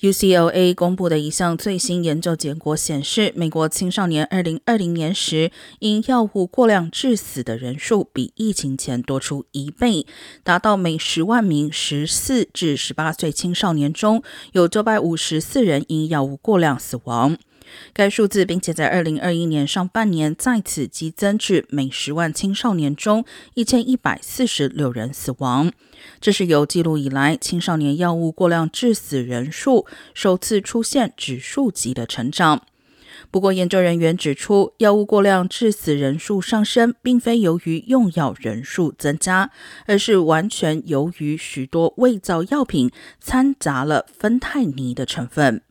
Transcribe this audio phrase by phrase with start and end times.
[0.00, 10.04] UCLA 公布的一项最新研究结果显示，美国青少年2020年时因药物过量致死的人数比疫情前多出一倍，
[10.42, 14.22] 达到每十万名14至18岁青少年中
[14.52, 17.38] 有954人因药物过量死亡。
[17.92, 25.72] 该数字并且在2021年上半年再次激增至每十万青少年中1146人死亡。
[26.20, 32.62] 这是有记录以来青少年药物过量致死人数首次出现指数级的成长。
[33.30, 39.50] 不过，研究人员指出，药物过量致死人数上升，并非由于用药人数增加，
[39.86, 42.90] 而是完全由于许多伪造药品
[43.20, 45.62] 掺杂了芬太尼的成分。